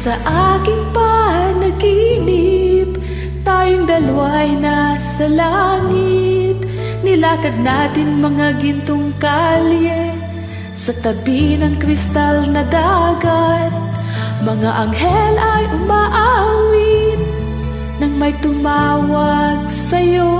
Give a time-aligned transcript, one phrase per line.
[0.00, 0.16] Sa
[0.56, 2.88] aking panaginip
[3.44, 6.56] Tayong dalawa'y nasa langit.
[7.04, 10.16] Nilakad natin mga gintong kalye
[10.72, 13.76] Sa tabi ng kristal na dagat.
[14.40, 17.20] Mga anghel ay umaawit
[18.00, 20.32] Nang may tumawag sa'yo.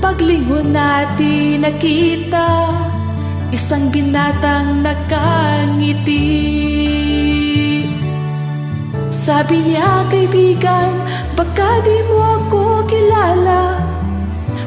[0.00, 2.48] Paglingon natin nakita
[3.52, 6.75] Isang binatang nakangiti
[9.16, 10.92] sabi niya kaibigan,
[11.32, 13.80] baka di mo ako kilala.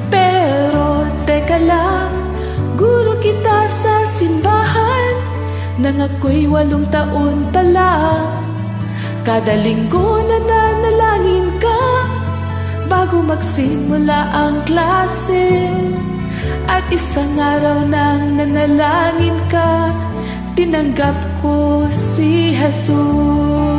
[0.10, 2.10] Pero teka lang,
[2.74, 5.14] guro kita sa simbahan
[5.78, 8.26] Nang ako'y walong taon pa lang.
[9.22, 11.82] Kada linggo nananalangin ka
[12.90, 15.70] Bago magsimula ang klase.
[16.66, 19.94] At isang araw nang nanalangin ka
[20.58, 23.79] Tinanggap ko si Jesus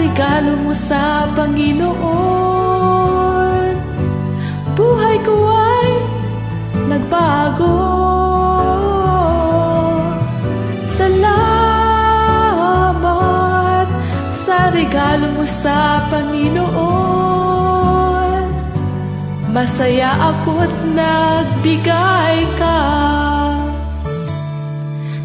[0.00, 2.00] regalo mo sa Panginoon.
[4.72, 5.90] Buhay ko ay
[6.88, 7.76] nagbago.
[10.88, 11.28] Salamat
[14.32, 16.72] sa regalo mo sa Panginoon.
[19.52, 22.80] Masaya ako't nagbigay ka.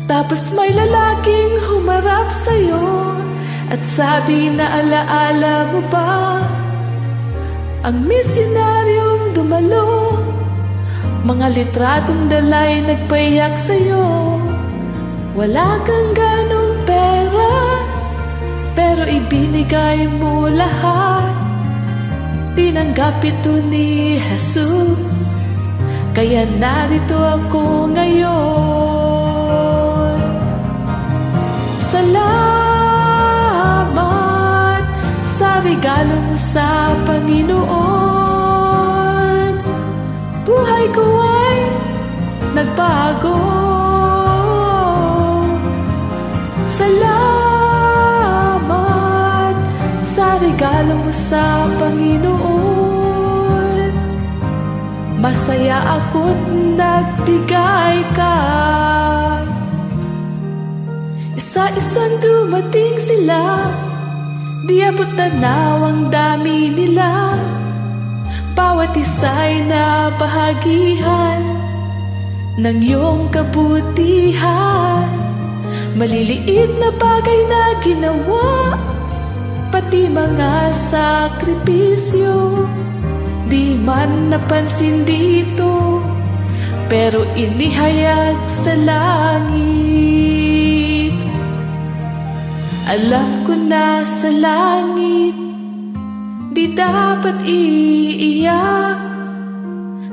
[0.06, 3.16] Tapos may lalaking humarap sa'yo
[3.66, 6.38] At sabi na alaala mo ba
[7.82, 10.22] Ang misyonaryong dumalo?
[11.26, 14.38] Mga litratong dalay nagpayak sa'yo.
[15.34, 17.82] Wala kang ganong pera
[18.78, 21.34] Pero ibinigay mo lahat.
[22.54, 25.50] Tinanggap ito ni Jesus
[26.14, 28.75] Kaya narito ako ngayon
[36.36, 37.64] sa Panginoon.
[40.44, 41.60] Buhay ko ay
[42.52, 43.40] nagbago.
[46.68, 47.16] Salamat
[50.04, 52.36] sa regalo mo sa Panginoon.
[55.24, 58.36] Masaya ako't nagbigay ka.
[61.40, 63.72] Isa-isang dumating sila
[64.66, 67.38] Di abot tanaw ang dami nila.
[68.58, 71.44] Bawat isa'y nabahagihan
[72.58, 75.06] Ng iyong kabutihan.
[75.94, 78.74] Maliliit na bagay na ginawa
[79.70, 82.66] Pati mga sakripisyo.
[83.46, 86.02] Di man napansin dito
[86.90, 90.45] Pero inihayag sa langit
[92.86, 95.34] alam ko na sa langit
[96.56, 99.02] Di dapat iiyak.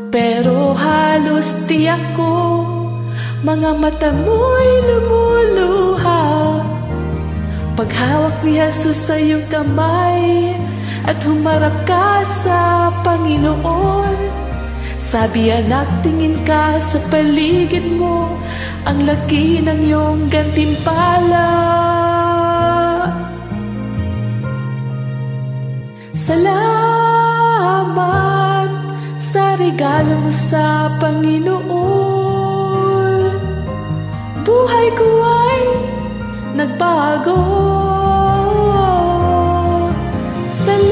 [0.08, 2.64] Pero halos tiyak ko
[3.44, 6.24] Mga mata mo'y lumuluha.
[7.76, 10.56] Paghawak ni Jesus sa iyong kamay
[11.04, 14.16] At humarap ka sa Panginoon.
[15.02, 18.32] Sabi anak, tingin ka sa paligid mo
[18.88, 21.91] Ang laki ng iyong gantimpala
[26.22, 26.62] Salamat
[29.18, 31.66] sa regalo mo sa Panginoon.
[34.46, 35.66] Buhay ko ay
[36.54, 37.42] nagbago.
[40.54, 40.86] Salamat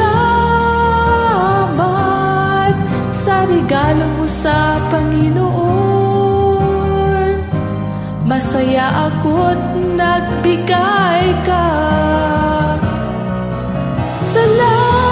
[3.15, 5.79] sa regalo mo sa Panginoon.
[8.27, 11.71] Masaya ako't nagbigay ka.
[14.27, 15.10] Salamat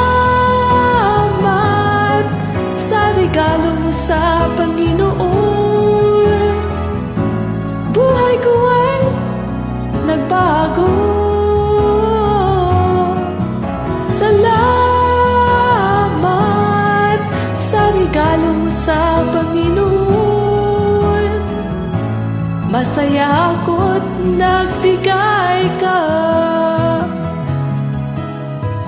[3.28, 5.12] regalo mo sa Panginoon.
[7.92, 9.04] Buhay ko ay
[10.08, 10.88] nagbago.
[14.08, 14.80] Salamat
[17.60, 21.28] sa regalo mo sa Panginoon.
[22.72, 24.08] Masaya ako't
[24.40, 26.00] nagbigay ka.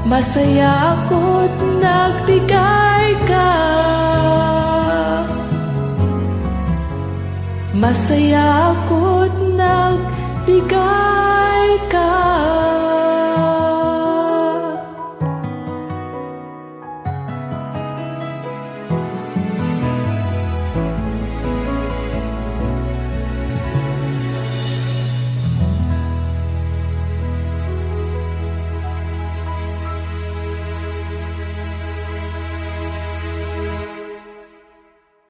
[0.09, 3.20] Masaya ako't nagbigay
[7.81, 10.69] Masaya ako't nagbigay
[11.89, 12.13] ka